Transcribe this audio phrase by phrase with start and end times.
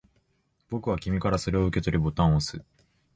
[0.71, 2.65] 僕は君からそれを受け取り、ボタンを押す